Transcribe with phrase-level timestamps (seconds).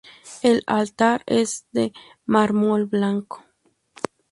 [0.41, 1.93] El altar es de
[2.25, 3.45] mármol blanco.